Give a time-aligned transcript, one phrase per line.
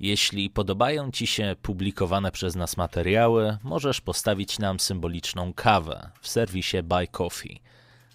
[0.00, 6.82] Jeśli podobają Ci się publikowane przez nas materiały, możesz postawić nam symboliczną kawę w serwisie
[6.82, 7.60] Buy Coffee.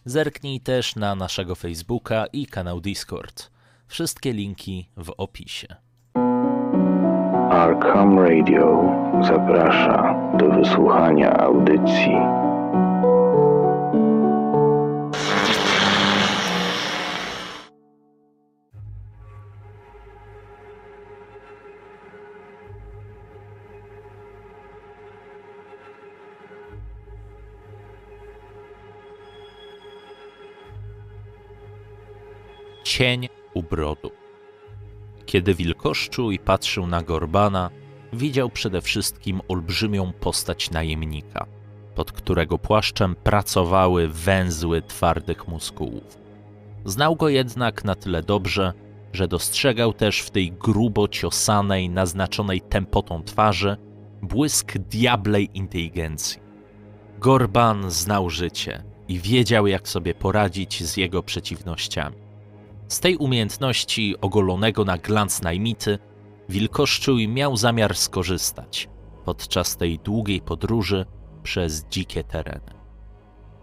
[0.06, 3.52] Zerknij też na naszego Facebooka i kanał Discord.
[3.88, 5.68] Wszystkie linki w opisie.
[7.52, 8.84] Arkham Radio
[9.22, 12.45] zaprasza do wysłuchania audycji.
[32.98, 34.12] Cień u brodu.
[35.26, 37.70] Kiedy wilkoszczuj patrzył na Gorbana,
[38.14, 41.46] widział przede wszystkim olbrzymią postać najemnika,
[41.96, 46.18] pod którego płaszczem pracowały węzły twardych muskułów.
[46.86, 48.74] Znał go jednak na tyle dobrze,
[49.14, 53.78] że dostrzegał też w tej grubo ciosanej, naznaczonej tempotą twarzy
[54.22, 56.40] błysk diablej inteligencji.
[57.20, 62.25] Gorban znał życie i wiedział, jak sobie poradzić z jego przeciwnościami.
[62.88, 66.00] Z tej umiejętności ogolonego na glans najmity
[66.50, 68.90] Wilkoszczuj miał zamiar skorzystać
[69.26, 71.06] podczas tej długiej podróży
[71.44, 72.74] przez dzikie tereny.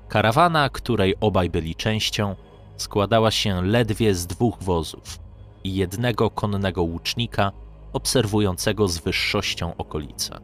[0.08, 2.36] Karawana, której obaj byli częścią,
[2.76, 5.18] składała się ledwie z dwóch wozów
[5.64, 7.52] i jednego konnego łucznika
[7.92, 10.38] obserwującego z wyższością okolice.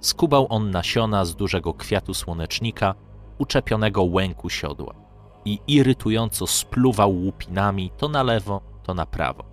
[0.00, 2.94] Skubał on nasiona z dużego kwiatu słonecznika
[3.38, 5.07] uczepionego łęku siodła
[5.48, 9.44] i irytująco spluwał łupinami to na lewo, to na prawo.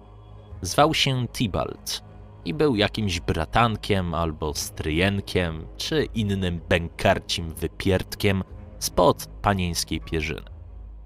[0.62, 2.04] Zwał się Tibalt
[2.46, 8.44] i był jakimś bratankiem albo stryjenkiem, czy innym bękarcim wypierdkiem
[8.80, 10.50] spod panieńskiej pierzyny.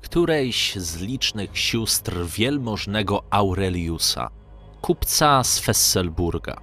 [0.02, 4.30] Którejś z licznych sióstr wielmożnego Aureliusa,
[4.82, 6.58] kupca z Fesselburga,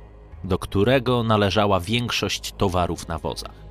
[0.45, 3.67] do którego należała większość towarów na wozach.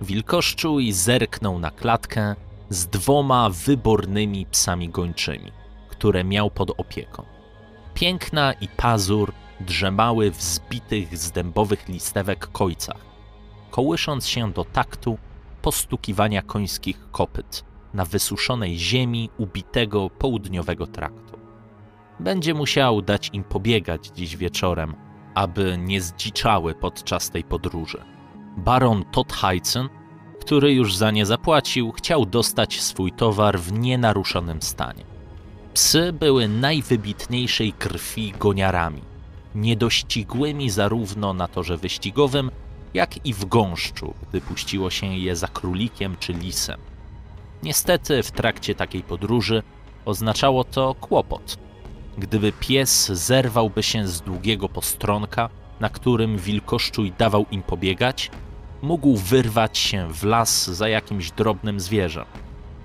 [0.00, 2.34] Wilkoszczuj zerknął na klatkę
[2.70, 5.52] z dwoma wybornymi psami gończymi,
[5.88, 7.24] które miał pod opieką.
[7.94, 13.04] Piękna i pazur drzemały w zbitych z dębowych listewek kojcach,
[13.70, 15.18] kołysząc się do taktu
[15.62, 17.64] postukiwania końskich kopyt
[17.94, 21.38] na wysuszonej ziemi ubitego południowego traktu.
[22.20, 24.94] Będzie musiał dać im pobiegać dziś wieczorem,
[25.34, 28.04] aby nie zdziczały podczas tej podróży.
[28.56, 29.88] Baron Todheitzen
[30.40, 35.04] który już za nie zapłacił, chciał dostać swój towar w nienaruszonym stanie.
[35.74, 39.02] Psy były najwybitniejszej krwi goniarami,
[39.54, 42.50] niedościgłymi zarówno na torze wyścigowym,
[42.94, 46.80] jak i w gąszczu, gdy puściło się je za królikiem czy lisem.
[47.62, 49.62] Niestety w trakcie takiej podróży
[50.04, 51.58] oznaczało to kłopot.
[52.18, 55.48] Gdyby pies zerwałby się z długiego postronka,
[55.80, 58.30] na którym wilkoszczuj dawał im pobiegać,
[58.82, 62.24] mógł wyrwać się w las za jakimś drobnym zwierzem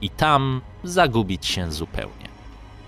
[0.02, 2.30] i tam zagubić się zupełnie.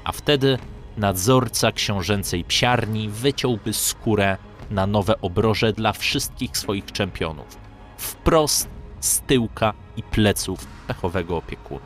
[0.03, 0.57] A wtedy
[0.97, 4.37] nadzorca książęcej psiarni wyciąłby skórę
[4.71, 7.57] na nowe obroże dla wszystkich swoich czempionów,
[7.97, 8.69] wprost
[8.99, 11.85] z tyłka i pleców pechowego opiekuna.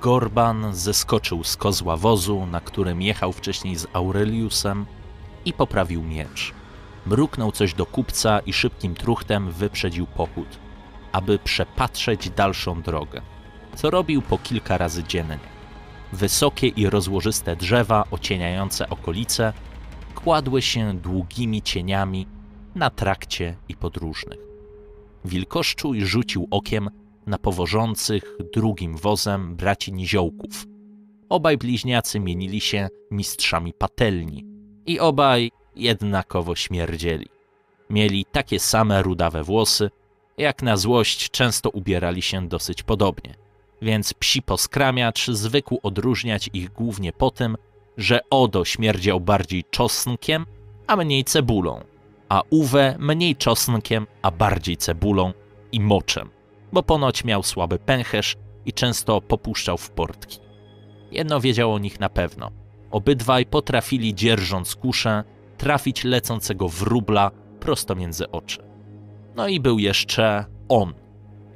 [0.00, 4.86] Gorban zeskoczył z kozła wozu, na którym jechał wcześniej z Aureliusem
[5.44, 6.57] i poprawił miecz.
[7.08, 10.58] Mruknął coś do kupca i szybkim truchtem wyprzedził pochód,
[11.12, 13.22] aby przepatrzeć dalszą drogę,
[13.76, 15.38] co robił po kilka razy dziennie.
[16.12, 19.52] Wysokie i rozłożyste drzewa ocieniające okolice
[20.14, 22.26] kładły się długimi cieniami
[22.74, 24.38] na trakcie i podróżnych.
[25.24, 26.90] Wilkoszczuj rzucił okiem
[27.26, 30.66] na powożących drugim wozem braci niziołków.
[31.28, 34.44] Obaj bliźniacy mienili się mistrzami patelni
[34.86, 37.26] i obaj jednakowo śmierdzieli.
[37.90, 39.90] Mieli takie same rudawe włosy,
[40.38, 43.34] jak na złość często ubierali się dosyć podobnie.
[43.82, 47.56] Więc psi poskramiacz zwykł odróżniać ich głównie po tym,
[47.96, 50.46] że Odo śmierdział bardziej czosnkiem,
[50.86, 51.84] a mniej cebulą,
[52.28, 55.32] a Uwe mniej czosnkiem, a bardziej cebulą
[55.72, 56.30] i moczem,
[56.72, 58.36] bo ponoć miał słaby pęcherz
[58.66, 60.38] i często popuszczał w portki.
[61.10, 62.50] Jedno wiedział o nich na pewno.
[62.90, 65.24] Obydwaj potrafili, dzierżąc kuszę,
[65.58, 68.62] trafić lecącego wróbla prosto między oczy.
[69.36, 70.94] No i był jeszcze on,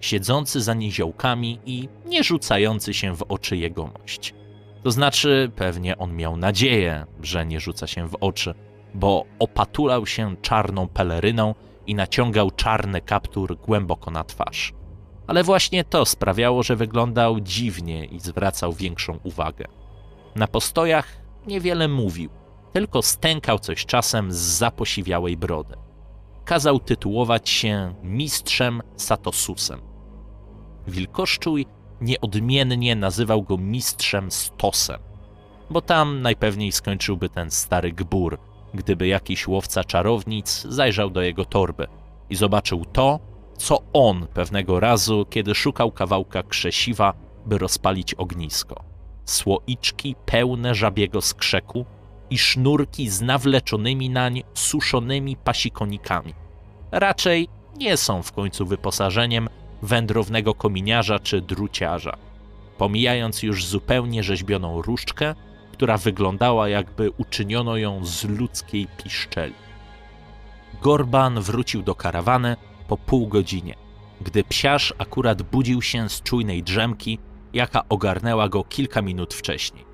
[0.01, 4.35] siedzący za niziołkami i nie rzucający się w oczy jegomość.
[4.83, 8.55] To znaczy, pewnie on miał nadzieję, że nie rzuca się w oczy,
[8.95, 11.55] bo opatulał się czarną peleryną
[11.87, 14.73] i naciągał czarny kaptur głęboko na twarz.
[15.27, 19.65] Ale właśnie to sprawiało, że wyglądał dziwnie i zwracał większą uwagę.
[20.35, 21.09] Na postojach
[21.47, 22.31] niewiele mówił,
[22.73, 25.75] tylko stękał coś czasem z zaposiwiałej brody.
[26.45, 29.81] Kazał tytułować się mistrzem Satosusem.
[30.87, 31.67] Wilkoszczuj
[32.01, 35.01] nieodmiennie nazywał go mistrzem Stosem,
[35.71, 38.39] bo tam najpewniej skończyłby ten stary gbur,
[38.75, 41.87] gdyby jakiś łowca czarownic zajrzał do jego torby
[42.31, 43.21] i zobaczył to,
[43.59, 47.15] co on pewnego razu, kiedy szukał kawałka krzesiwa,
[47.47, 48.85] by rozpalić ognisko.
[49.25, 51.87] Słoiczki pełne żabiego skrzeku
[52.33, 56.35] i sznurki z nawleczonymi nań suszonymi pasikonikami.
[56.93, 59.49] Raczej nie są w końcu wyposażeniem
[59.83, 62.17] wędrownego kominiarza czy druciarza.
[62.79, 65.35] Pomijając już zupełnie rzeźbioną różdżkę,
[65.73, 69.55] która wyglądała jakby uczyniono ją z ludzkiej piszczeli.
[70.83, 72.57] Gorban wrócił do karawany
[72.89, 73.75] po pół godzinie,
[74.21, 77.19] gdy psiarz akurat budził się z czujnej drzemki,
[77.53, 79.85] jaka ogarnęła go kilka minut wcześniej.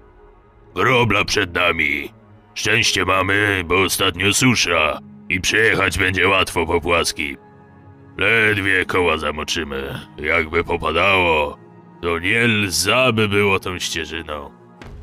[0.74, 2.17] Grobla przed nami.
[2.58, 7.36] Szczęście mamy, bo ostatnio susza i przejechać będzie łatwo po płaskim.
[8.16, 10.00] Ledwie koła zamoczymy.
[10.16, 11.58] Jakby popadało,
[12.02, 14.50] to nie lza by było tą ścieżyną.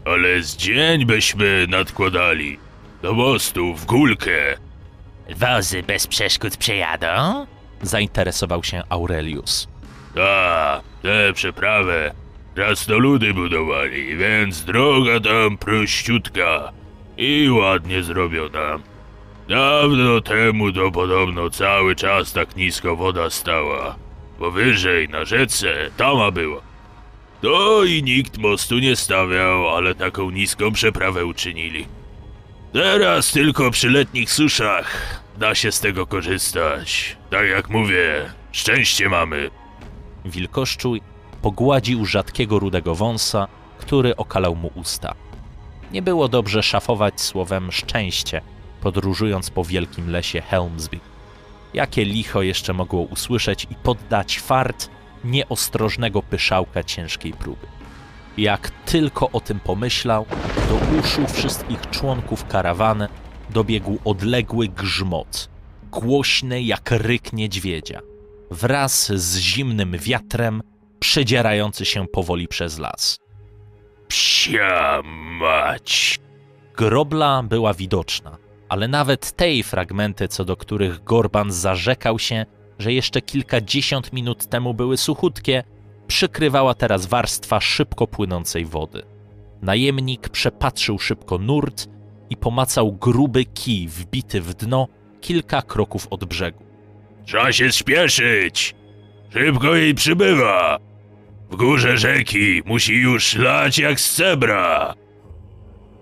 [0.05, 2.59] Ale z dzień byśmy nadkładali.
[3.01, 4.57] Do mostu w górkę.
[5.35, 7.45] Wozy bez przeszkód przejadą?
[7.81, 9.67] Zainteresował się Aurelius.
[10.15, 12.13] Ta, tę przeprawę
[12.55, 16.73] krasnoludy budowali, więc droga tam prościutka
[17.17, 18.79] i ładnie zrobiona.
[19.49, 23.95] Dawno temu to podobno cały czas tak nisko woda stała,
[24.39, 26.61] bo wyżej na rzece tama była.
[27.41, 31.87] To i nikt mostu nie stawiał, ale taką niską przeprawę uczynili.
[32.73, 37.17] Teraz tylko przy letnich suszach da się z tego korzystać.
[37.29, 39.49] Tak jak mówię, szczęście mamy.
[40.25, 41.01] Wilkoszczuj
[41.41, 43.47] pogładził rzadkiego rudego wąsa,
[43.77, 45.15] który okalał mu usta.
[45.95, 48.41] Nie było dobrze szafować słowem szczęście,
[48.81, 50.99] podróżując po wielkim lesie Helmsby.
[51.73, 54.89] Jakie licho jeszcze mogło usłyszeć i poddać fart
[55.23, 57.67] nieostrożnego pyszałka ciężkiej próby.
[58.37, 60.25] Jak tylko o tym pomyślał,
[60.69, 63.07] do uszu wszystkich członków karawany
[63.49, 65.49] dobiegł odległy grzmot,
[65.91, 68.01] głośny jak ryk niedźwiedzia,
[68.51, 70.61] wraz z zimnym wiatrem
[70.99, 73.17] przedzierający się powoli przez las.
[74.07, 75.01] Psia
[75.35, 76.19] mać!
[76.77, 78.37] Grobla była widoczna,
[78.69, 82.45] ale nawet tej fragmenty, co do których Gorban zarzekał się,
[82.79, 85.63] że jeszcze kilkadziesiąt minut temu były suchutkie,
[86.07, 89.03] przykrywała teraz warstwa szybko płynącej wody.
[89.61, 91.89] Najemnik przepatrzył szybko nurt
[92.29, 94.87] i pomacał gruby kij wbity w dno
[95.21, 96.63] kilka kroków od brzegu.
[97.25, 98.75] Trzeba się spieszyć!
[99.33, 100.79] Szybko jej przybywa!
[101.49, 104.93] W górze rzeki musi już lać jak z cebra!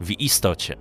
[0.04, 0.76] W istocie,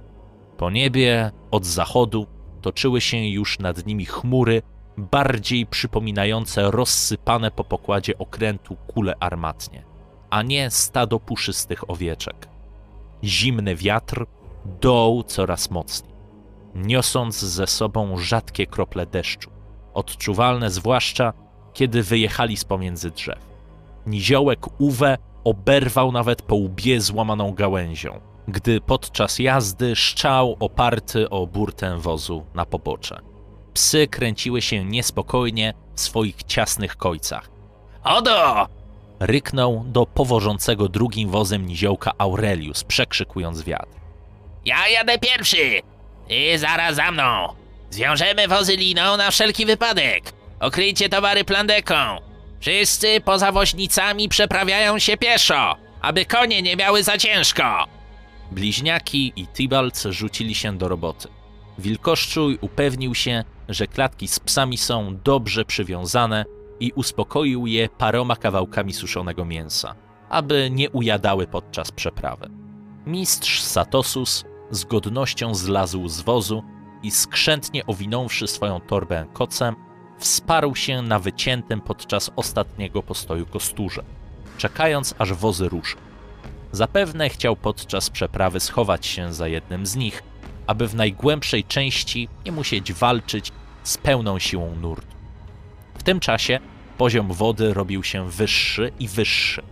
[0.56, 2.26] po niebie od zachodu
[2.60, 4.62] toczyły się już nad nimi chmury,
[4.96, 9.84] bardziej przypominające rozsypane po pokładzie okrętu kule armatnie,
[10.30, 12.48] a nie stado puszystych owieczek.
[13.24, 14.26] Zimny wiatr
[14.80, 16.14] doł coraz mocniej,
[16.74, 19.50] niosąc ze sobą rzadkie krople deszczu,
[19.94, 21.32] odczuwalne zwłaszcza,
[21.72, 23.38] kiedy wyjechali z pomiędzy drzew.
[24.06, 31.98] Niziołek Uwe oberwał nawet po łbie złamaną gałęzią, gdy podczas jazdy szczał oparty o burtę
[31.98, 33.20] wozu na pobocze.
[33.74, 37.50] Psy kręciły się niespokojnie w swoich ciasnych kojcach.
[38.04, 38.66] Odo!
[39.20, 43.98] Ryknął do powożącego drugim wozem niziołka Aurelius, przekrzykując wiatr.
[44.64, 45.80] Ja jadę pierwszy!
[46.28, 47.48] Ty zaraz za mną!
[47.90, 50.32] Zwiążemy wozy liną na wszelki wypadek!
[50.60, 51.94] Okryjcie towary plandeką!
[52.60, 57.86] Wszyscy poza woźnicami przeprawiają się pieszo, aby konie nie miały za ciężko!
[58.52, 61.28] Bliźniaki i Tybalt rzucili się do roboty.
[61.78, 66.44] Wilkoszczuj upewnił się, że klatki z psami są dobrze przywiązane
[66.80, 69.94] i uspokoił je paroma kawałkami suszonego mięsa,
[70.28, 72.50] aby nie ujadały podczas przeprawy.
[73.06, 76.62] Mistrz Satosus z godnością zlazł z wozu
[77.02, 79.76] i skrzętnie owinąwszy swoją torbę kocem,
[80.18, 84.04] wsparł się na wyciętym podczas ostatniego postoju kosturze,
[84.58, 86.11] czekając aż wozy ruszą.
[86.72, 90.22] Zapewne chciał podczas przeprawy schować się za jednym z nich,
[90.66, 93.52] aby w najgłębszej części nie musieć walczyć
[93.82, 95.16] z pełną siłą nurtu.
[95.98, 96.60] W tym czasie
[96.98, 99.62] poziom wody robił się wyższy i wyższy,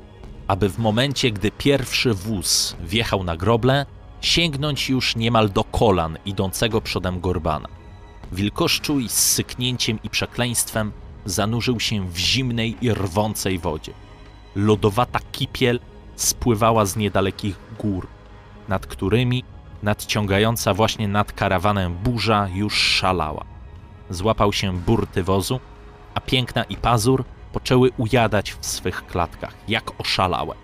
[0.49, 3.87] aby w momencie, gdy pierwszy wóz wjechał na groble,
[4.21, 7.69] sięgnąć już niemal do kolan idącego przodem Gorbana.
[8.33, 10.93] Wilkoszczuj z syknięciem i przekleństwem
[11.25, 13.93] zanurzył się w zimnej i rwącej wodzie.
[14.57, 15.81] Lodowata kipiel
[16.23, 18.07] spływała z niedalekich gór,
[18.69, 19.45] nad którymi
[19.83, 23.45] Nadciągająca właśnie nad karawanem burza już szalała.
[24.11, 25.61] Złapał się burty wozu,
[26.15, 30.55] a piękna i pazur poczęły ujadać w swych klatkach, jak oszalałe.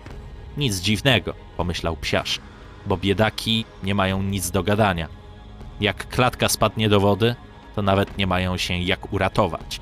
[0.57, 2.39] Nic dziwnego, pomyślał psiarz,
[2.85, 5.07] bo biedaki nie mają nic do gadania.
[5.79, 7.35] Jak klatka spadnie do wody,
[7.75, 9.81] to nawet nie mają się jak uratować.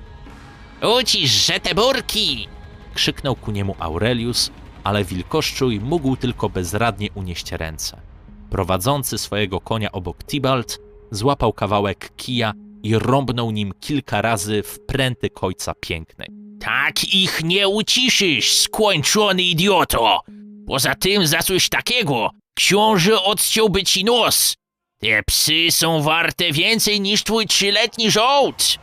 [0.99, 2.47] Ucisz, że te burki!
[2.93, 4.51] Krzyknął ku niemu Aurelius,
[4.85, 8.01] ale wilkoszczuj mógł tylko bezradnie unieść ręce.
[8.49, 10.79] Prowadzący swojego konia obok Tybalt
[11.11, 16.27] złapał kawałek kija i rąbnął nim kilka razy w pręty kojca pięknej.
[16.59, 20.21] Tak ich nie uciszysz, skończony idioto!
[20.67, 24.55] Poza tym za coś takiego książę odciąłby ci nos.
[24.99, 28.77] Te psy są warte więcej niż twój trzyletni żołd.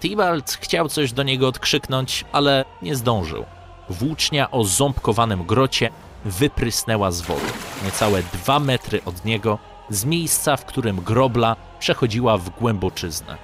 [0.00, 3.44] Tybalt chciał coś do niego odkrzyknąć, ale nie zdążył.
[3.92, 5.90] Włócznia o ząbkowanym grocie
[6.24, 7.52] wyprysnęła z wody,
[7.84, 9.58] niecałe dwa metry od niego,
[9.90, 13.36] z miejsca, w którym grobla przechodziła w głęboczyznę.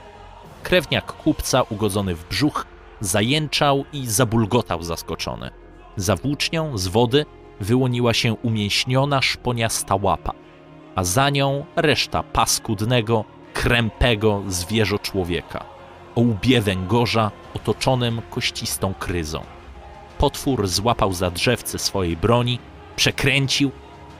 [0.63, 2.67] Krewniak kupca, ugodzony w brzuch,
[3.01, 5.51] zajęczał i zabulgotał zaskoczony.
[5.97, 7.27] Za włócznią z wody
[7.61, 10.33] wyłoniła się umięśniona szponiasta łapa,
[10.95, 13.25] a za nią reszta paskudnego,
[13.55, 15.65] krępego zwierzo człowieka
[16.19, 19.58] o łbie węgorza otoczonym kościstą kryzą.
[20.19, 22.59] Potwór złapał za drzewce swojej broni,
[22.97, 23.71] przekręcił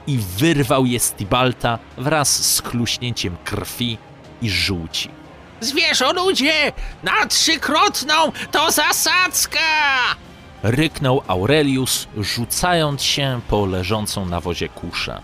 [0.07, 3.97] i wyrwał je z Tibalta wraz z chluśnięciem krwi
[4.41, 5.09] i żółci.
[5.61, 6.71] Zwierzę ludzie,
[7.03, 9.59] na trzykrotną to zasadzka!
[10.63, 15.21] Ryknął Aurelius, rzucając się po leżącą na wozie kuszę.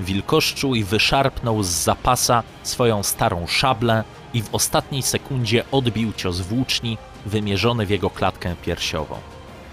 [0.00, 7.86] Wilkoszczuj wyszarpnął z zapasa swoją starą szablę i w ostatniej sekundzie odbił cios włóczni wymierzony
[7.86, 9.16] w jego klatkę piersiową.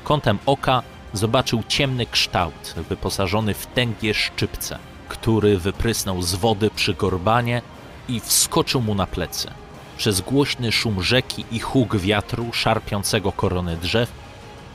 [0.10, 7.62] Kątem oka zobaczył ciemny kształt wyposażony w tęgie szczypce, który wyprysnął z wody przy gorbanie
[8.08, 9.48] i wskoczył mu na plecy.
[9.98, 14.12] Przez głośny szum rzeki i huk wiatru szarpiącego korony drzew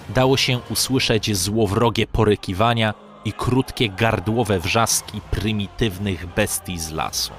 [0.08, 7.32] dało się usłyszeć złowrogie porykiwania i krótkie gardłowe wrzaski prymitywnych bestii z lasu.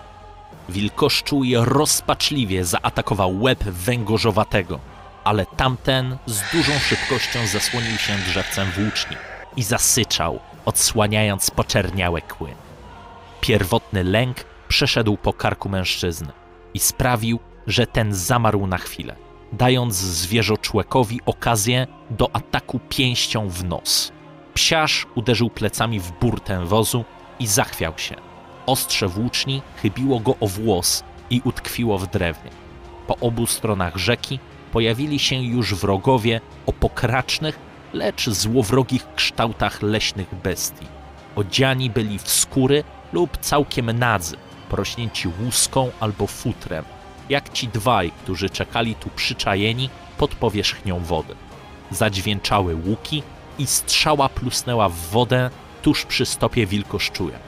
[0.69, 4.79] Wilkoszczuj rozpaczliwie zaatakował łeb węgorzowatego,
[5.25, 9.17] ale tamten z dużą szybkością zasłonił się drzewcem włóczni
[9.57, 12.49] i zasyczał, odsłaniając poczerniałe kły.
[13.41, 16.31] Pierwotny lęk przeszedł po karku mężczyzny
[16.73, 19.15] i sprawił, że ten zamarł na chwilę,
[19.53, 24.11] dając zwierzoczłekowi okazję do ataku pięścią w nos.
[24.53, 27.05] Psiarz uderzył plecami w burtę wozu
[27.39, 28.15] i zachwiał się.
[28.65, 32.51] Ostrze włóczni chybiło go o włos i utkwiło w drewnie.
[33.07, 34.39] Po obu stronach rzeki
[34.75, 37.59] pojawili się już wrogowie o pokracznych,
[37.93, 40.87] lecz złowrogich kształtach leśnych bestii.
[41.35, 44.37] Odziani byli w skóry lub całkiem nadzy,
[44.69, 46.85] porośnięci łuską albo futrem,
[47.29, 51.35] jak ci dwaj, którzy czekali tu przyczajeni pod powierzchnią wody.
[51.91, 53.23] Zadźwięczały łuki
[53.59, 55.49] i strzała plusnęła w wodę
[55.81, 57.39] tuż przy stopie wilkoszczuja.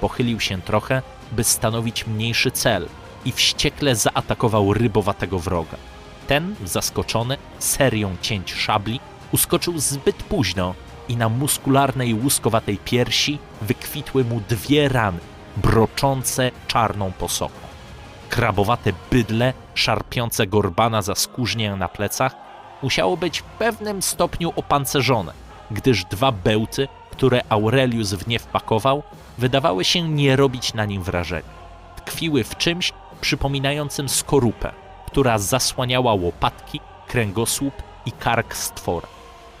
[0.00, 2.88] Pochylił się trochę, by stanowić mniejszy cel
[3.24, 5.76] i wściekle zaatakował rybowatego wroga.
[6.28, 9.00] Ten, zaskoczony serią cięć szabli,
[9.32, 10.74] uskoczył zbyt późno
[11.08, 15.18] i na muskularnej łuskowatej piersi wykwitły mu dwie rany,
[15.56, 17.54] broczące czarną posoką.
[18.28, 22.34] Krabowate bydle, szarpiące gorbana za skórznię na plecach,
[22.82, 25.32] musiało być w pewnym stopniu opancerzone,
[25.70, 29.02] gdyż dwa bełty, które Aurelius w nie wpakował,
[29.38, 31.58] wydawały się nie robić na nim wrażenia.
[31.96, 34.72] Tkwiły w czymś przypominającym skorupę,
[35.18, 37.74] która zasłaniała łopatki, kręgosłup
[38.06, 39.08] i kark stwora.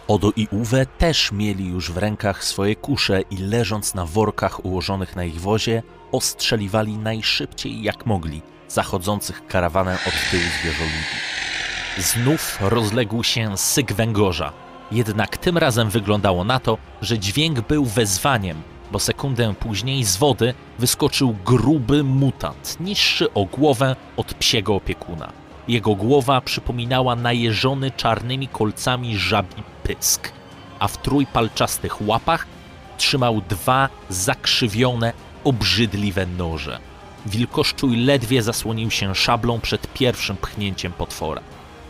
[0.08, 5.16] Odo i Uwe też mieli już w rękach swoje kusze i leżąc na workach ułożonych
[5.16, 11.16] na ich wozie, ostrzeliwali najszybciej jak mogli zachodzących karawanem od tyłu zwierzoludzi.
[11.98, 14.52] Znów rozległ się syk węgorza,
[14.92, 18.62] jednak tym razem wyglądało na to, że dźwięk był wezwaniem,
[18.92, 25.47] bo sekundę później z wody wyskoczył gruby mutant, niższy o głowę od psiego opiekuna.
[25.68, 30.32] Jego głowa przypominała najeżony czarnymi kolcami żabi pysk,
[30.78, 32.46] a w trójpalczastych łapach
[32.98, 35.12] trzymał dwa zakrzywione,
[35.44, 36.78] obrzydliwe noże.
[37.26, 41.40] Wilkoszczuj ledwie zasłonił się szablą przed pierwszym pchnięciem potwora.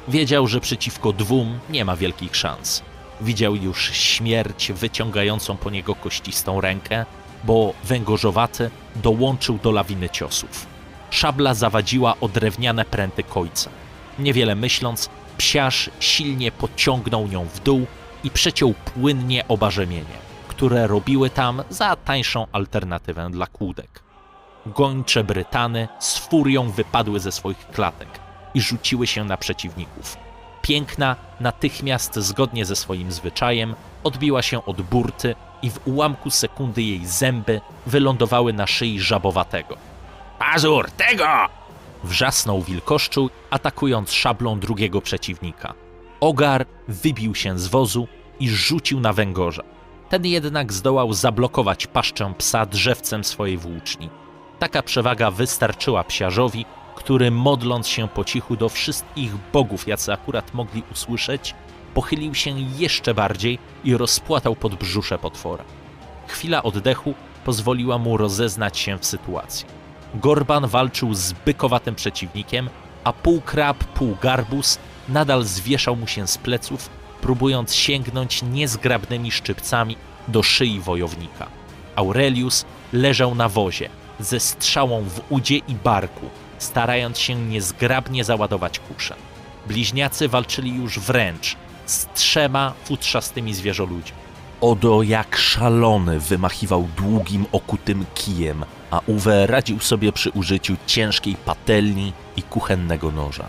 [0.09, 2.83] Wiedział, że przeciwko dwóm nie ma wielkich szans.
[3.21, 7.07] Widział już śmierć wyciągającą po niego kościstą rękę,
[7.45, 10.78] bo węgorzowaty dołączył do lawiny ciosów.
[11.11, 13.71] Szabla zawadziła o drewniane pręty kojca.
[14.19, 17.87] Niewiele myśląc, psiarz silnie pociągnął nią w dół
[18.25, 24.03] i przeciął płynnie oba rzemienie, które robiły tam za tańszą alternatywę dla kłódek.
[24.67, 28.09] gończe Brytany z furią wypadły ze swoich klatek
[28.55, 30.17] i rzuciły się na przeciwników.
[30.63, 33.75] Piękna natychmiast, zgodnie ze swoim zwyczajem,
[34.05, 39.77] odbiła się od burty i w ułamku sekundy jej zęby wylądowały na szyi żabowatego.
[40.39, 41.29] Pazur, tego!
[42.05, 45.75] Wrzasnął wilkoszczu, atakując szablą drugiego przeciwnika.
[46.21, 48.09] Ogar wybił się z wozu
[48.41, 49.63] i rzucił na węgorza.
[50.09, 54.11] Ten jednak zdołał zablokować paszczę psa drzewcem swojej włóczni.
[54.59, 56.65] Taka przewaga wystarczyła psiarzowi,
[56.95, 61.55] który modląc się po cichu do wszystkich bogów, jacy akurat mogli usłyszeć,
[61.95, 65.65] pochylił się jeszcze bardziej i rozpłatał pod brzusze potwora.
[66.27, 67.15] Chwila oddechu
[67.45, 69.78] pozwoliła mu rozeznać się w sytuacji.
[70.15, 72.71] Gorban walczył z bykowatym przeciwnikiem,
[73.05, 79.97] a pół krab, pół garbus nadal zwieszał mu się z pleców, próbując sięgnąć niezgrabnymi szczypcami
[80.29, 81.47] do szyi wojownika.
[81.97, 83.89] Aurelius leżał na wozie,
[84.21, 89.15] ze strzałą w udzie i barku, starając się niezgrabnie załadować kuszę.
[89.67, 94.28] Bliźniacy walczyli już wręcz z trzema futrzastymi zwierzoludźmi.
[94.61, 102.13] Odo jak szalony wymachiwał długim, okutym kijem, a Uwe radził sobie przy użyciu ciężkiej patelni
[102.37, 103.45] i kuchennego noża.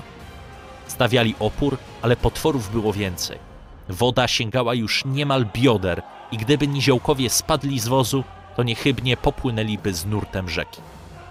[0.88, 3.38] Stawiali opór, ale potworów było więcej.
[3.90, 6.02] Woda sięgała już niemal bioder
[6.32, 8.24] i gdyby niziołkowie spadli z wozu,
[8.56, 10.82] to niechybnie popłynęliby z nurtem rzeki.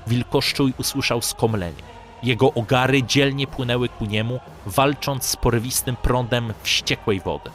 [0.07, 1.83] Wilkoszczuj usłyszał skomlenie.
[2.23, 7.51] Jego ogary dzielnie płynęły ku niemu, walcząc z porywistym prądem wściekłej wody.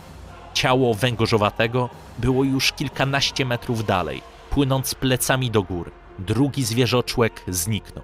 [0.53, 5.91] Ciało węgorzowatego było już kilkanaście metrów dalej, płynąc plecami do góry.
[6.19, 8.03] Drugi zwierzoczłek zniknął.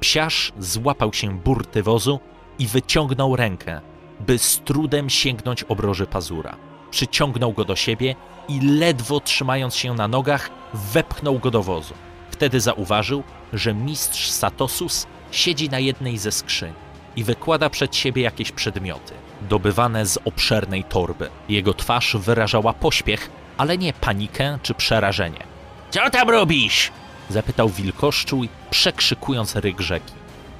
[0.00, 2.20] Psiarz złapał się burty wozu
[2.58, 3.80] i wyciągnął rękę,
[4.20, 6.56] by z trudem sięgnąć obroży pazura.
[6.90, 8.16] Przyciągnął go do siebie
[8.48, 11.94] i ledwo trzymając się na nogach, wepchnął go do wozu.
[12.30, 16.72] Wtedy zauważył, że mistrz Satosus siedzi na jednej ze skrzyń
[17.16, 21.30] i wykłada przed siebie jakieś przedmioty, dobywane z obszernej torby.
[21.48, 25.42] Jego twarz wyrażała pośpiech, ale nie panikę czy przerażenie.
[25.90, 26.90] Co tam robisz?
[27.30, 30.12] Zapytał wilkoszczuj, przekrzykując ryk rzeki.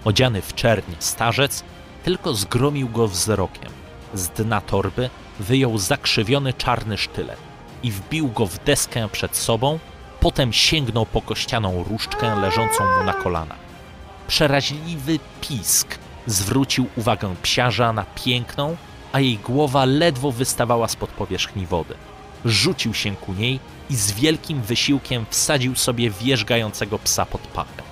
[0.04, 1.64] Odziany w czerń starzec
[2.04, 3.72] tylko zgromił go wzrokiem.
[4.14, 7.38] Z dna torby wyjął zakrzywiony czarny sztylet
[7.82, 9.78] i wbił go w deskę przed sobą,
[10.20, 13.58] potem sięgnął po kościaną różdżkę leżącą mu na kolanach.
[14.28, 18.76] Przeraźliwy pisk zwrócił uwagę psiarza na piękną,
[19.12, 21.94] a jej głowa ledwo wystawała spod powierzchni wody.
[22.44, 27.82] Rzucił się ku niej i z wielkim wysiłkiem wsadził sobie wierzgającego psa pod pachę.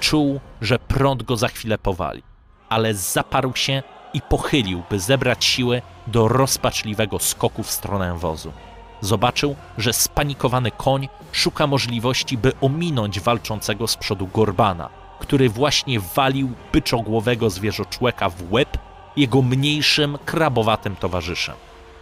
[0.00, 2.22] Czuł, że prąd go za chwilę powali,
[2.68, 3.82] ale zaparł się
[4.14, 8.52] i pochylił, by zebrać siły do rozpaczliwego skoku w stronę wozu.
[9.00, 16.52] Zobaczył, że spanikowany koń szuka możliwości, by ominąć walczącego z przodu Gorbana, który właśnie walił
[16.72, 18.78] byczogłowego zwierzoczłeka w łeb
[19.16, 21.54] jego mniejszym, krabowatym towarzyszem.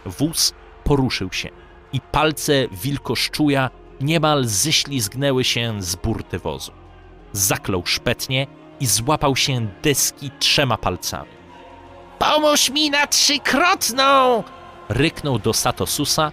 [0.05, 1.49] Wóz poruszył się
[1.93, 3.69] i palce wilkoszczuja
[4.01, 6.71] niemal ześlizgnęły się z burty wozu.
[7.31, 8.47] Zaklął szpetnie
[8.79, 11.29] i złapał się deski trzema palcami.
[12.19, 14.43] Pomóż mi na trzykrotną!
[14.89, 16.31] Ryknął do Satosusa,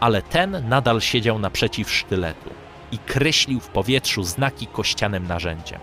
[0.00, 2.50] ale ten nadal siedział naprzeciw sztyletu
[2.92, 5.80] i kreślił w powietrzu znaki kościanym narzędziem.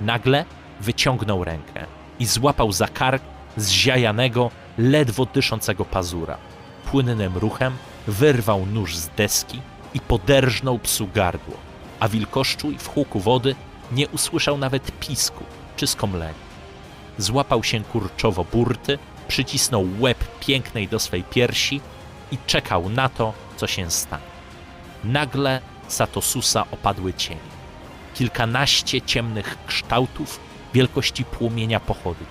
[0.00, 0.44] Nagle
[0.80, 1.86] wyciągnął rękę
[2.18, 3.22] i złapał za kark
[3.56, 6.38] zziajanego, ledwo dyszącego pazura.
[6.90, 7.72] Płynnym ruchem
[8.06, 9.60] wyrwał nóż z deski
[9.94, 11.56] i poderżnął psu gardło,
[12.00, 13.54] a wilkoszczuj w huku wody
[13.92, 15.44] nie usłyszał nawet pisku
[15.76, 16.50] czy skomlenia.
[17.18, 21.80] Złapał się kurczowo burty, przycisnął łeb pięknej do swej piersi
[22.32, 24.22] i czekał na to, co się stanie.
[25.04, 27.49] Nagle Satosusa opadły cienie.
[28.20, 30.40] Kilkanaście ciemnych kształtów
[30.74, 32.26] wielkości płomienia pochodni.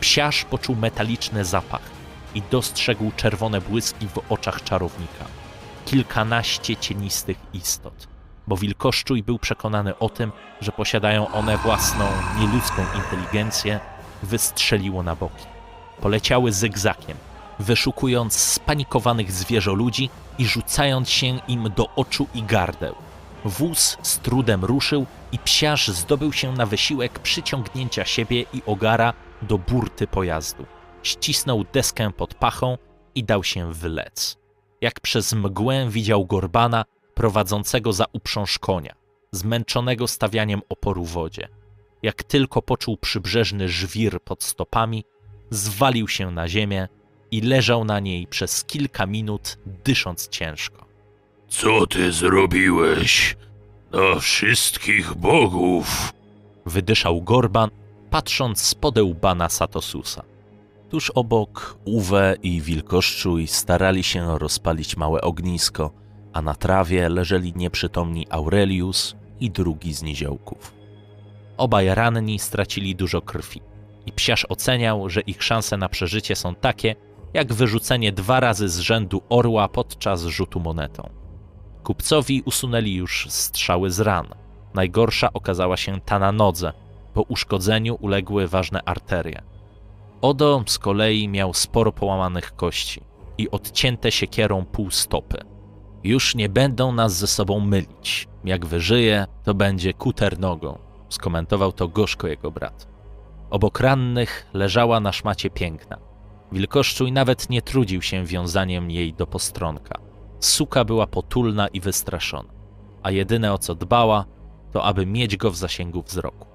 [0.00, 1.82] Psiarz poczuł metaliczny zapach
[2.34, 5.24] i dostrzegł czerwone błyski w oczach czarownika.
[5.86, 8.08] Kilkanaście cienistych istot,
[8.48, 12.04] bo wilkoszczuj był przekonany o tym, że posiadają one własną,
[12.38, 13.80] nieludzką inteligencję,
[14.22, 15.46] wystrzeliło na boki.
[16.00, 17.16] Poleciały zygzakiem,
[17.58, 23.09] wyszukując spanikowanych zwierzoludzi i rzucając się im do oczu i gardeł.
[23.44, 29.58] Wóz z trudem ruszył i psiarz zdobył się na wysiłek przyciągnięcia siebie i ogara do
[29.58, 30.66] burty pojazdu.
[31.02, 32.78] Ścisnął deskę pod pachą
[33.14, 34.38] i dał się wylec.
[34.80, 38.94] Jak przez mgłę widział Gorbana prowadzącego za uprząż konia,
[39.32, 41.48] zmęczonego stawianiem oporu wodzie.
[42.02, 45.04] Jak tylko poczuł przybrzeżny żwir pod stopami,
[45.50, 46.88] zwalił się na ziemię
[47.30, 50.89] i leżał na niej przez kilka minut, dysząc ciężko.
[51.50, 53.36] Co ty zrobiłeś?
[53.92, 56.12] Na wszystkich bogów.
[56.66, 57.70] Wydyszał Gorban,
[58.10, 60.22] patrząc z podełba na Satosusa.
[60.90, 65.90] Tuż obok Uwe i Wilkoszczuj starali się rozpalić małe ognisko,
[66.32, 70.74] a na trawie leżeli nieprzytomni Aurelius i drugi z niziołków.
[71.56, 73.60] Obaj ranni stracili dużo krwi
[74.06, 76.96] i psiarz oceniał, że ich szanse na przeżycie są takie,
[77.34, 81.19] jak wyrzucenie dwa razy z rzędu orła podczas rzutu monetą.
[81.84, 84.26] Kupcowi usunęli już strzały z ran.
[84.74, 86.72] Najgorsza okazała się ta na nodze.
[87.14, 89.42] Po uszkodzeniu uległy ważne arterie.
[90.22, 93.00] Odo z kolei miał sporo połamanych kości
[93.38, 95.38] i odcięte siekierą pół stopy.
[96.04, 98.28] Już nie będą nas ze sobą mylić.
[98.44, 102.88] Jak wyżyje, to będzie kuter nogą, skomentował to gorzko jego brat.
[103.50, 105.98] Obok rannych leżała na szmacie piękna.
[106.52, 110.09] Wilkoszczuj nawet nie trudził się wiązaniem jej do postronka.
[110.40, 112.48] Suka była potulna i wystraszona,
[113.02, 114.24] a jedyne o co dbała,
[114.72, 116.46] to aby mieć go w zasięgu wzroku.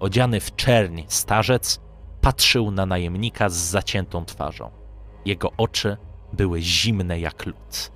[0.00, 1.80] Odziany w czerń starzec
[2.20, 4.70] patrzył na najemnika z zaciętą twarzą.
[5.24, 5.96] Jego oczy
[6.32, 7.92] były zimne jak lód.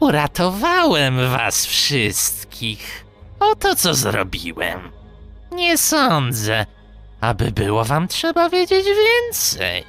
[0.00, 3.04] Uratowałem was wszystkich.
[3.40, 4.80] Oto co zrobiłem.
[5.52, 6.66] Nie sądzę,
[7.20, 9.84] aby było wam trzeba wiedzieć więcej.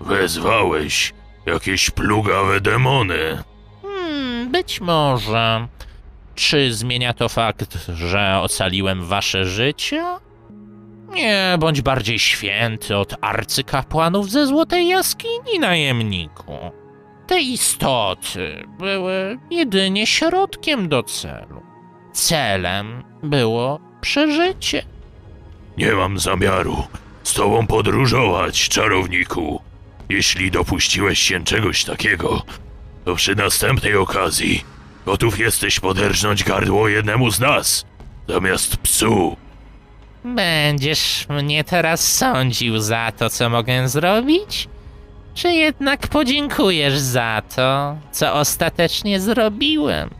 [0.00, 1.14] Wezwałeś
[1.46, 3.42] jakieś plugawe demony.
[4.08, 5.68] Hmm, być może.
[6.34, 10.04] Czy zmienia to fakt, że ocaliłem wasze życie?
[11.08, 16.58] Nie, bądź bardziej święty od arcykapłanów ze Złotej Jaskini, najemniku.
[17.26, 21.62] Te istoty były jedynie środkiem do celu.
[22.12, 24.82] Celem było przeżycie.
[25.78, 26.76] Nie mam zamiaru
[27.22, 29.62] z tobą podróżować, czarowniku.
[30.08, 32.42] Jeśli dopuściłeś się czegoś takiego,
[33.08, 34.64] to przy następnej okazji
[35.06, 37.84] gotów jesteś poderżnąć gardło jednemu z nas,
[38.28, 39.36] zamiast psu.
[40.24, 44.68] Będziesz mnie teraz sądził za to, co mogę zrobić?
[45.34, 50.10] Czy jednak podziękujesz za to, co ostatecznie zrobiłem?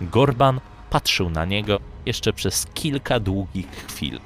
[0.00, 4.20] Gorban patrzył na niego jeszcze przez kilka długich chwil,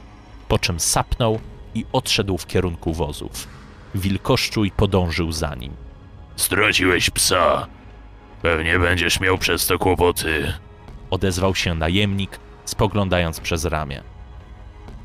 [0.48, 1.40] po czym sapnął
[1.74, 3.48] i odszedł w kierunku wozów.
[3.94, 5.72] Wilkoszczuj podążył za nim.
[6.36, 7.66] Straciłeś psa.
[8.42, 10.52] Pewnie będziesz miał przez to kłopoty.
[11.10, 14.02] Odezwał się najemnik, spoglądając przez ramię.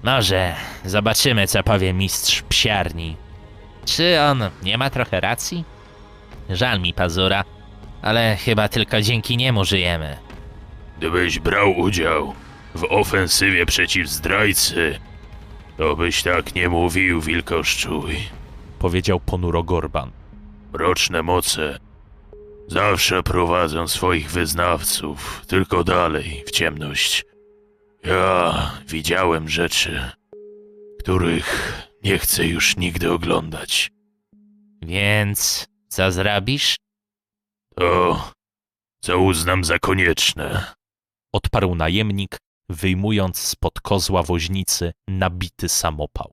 [0.03, 3.17] Może zobaczymy, co powie mistrz psiarni.
[3.85, 5.63] Czy on nie ma trochę racji?
[6.49, 7.43] Żal mi pazura,
[8.01, 10.17] ale chyba tylko dzięki niemu żyjemy.
[10.97, 12.33] Gdybyś brał udział
[12.75, 14.99] w ofensywie przeciw zdrajcy,
[15.77, 18.17] to byś tak nie mówił, wilkoszczuj.
[18.79, 20.11] Powiedział ponuro Gorban.
[20.73, 21.79] Mroczne moce
[22.71, 27.25] zawsze prowadzą swoich wyznawców tylko dalej w ciemność.
[28.03, 30.11] Ja widziałem rzeczy,
[30.99, 33.91] których nie chcę już nigdy oglądać.
[34.81, 36.75] Więc co zrobisz?
[37.75, 38.31] To,
[39.01, 40.73] co uznam za konieczne.
[41.33, 42.37] Odparł najemnik,
[42.69, 46.31] wyjmując spod kozła woźnicy nabity samopał.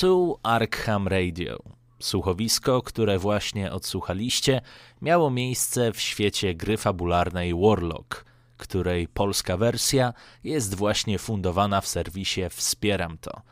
[0.00, 1.77] Tu Arkham Radio.
[2.00, 4.60] Słuchowisko, które właśnie odsłuchaliście,
[5.02, 8.24] miało miejsce w świecie gry fabularnej Warlock,
[8.56, 10.12] której polska wersja
[10.44, 13.42] jest właśnie fundowana w serwisie Wspieram to.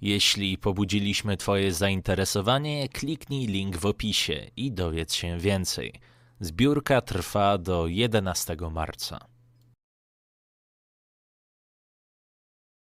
[0.00, 6.00] Jeśli pobudziliśmy Twoje zainteresowanie, kliknij link w opisie i dowiedz się więcej.
[6.40, 9.27] Zbiórka trwa do 11 marca.